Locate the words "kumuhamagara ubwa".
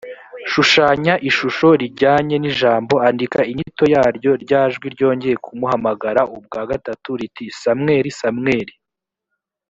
5.45-6.61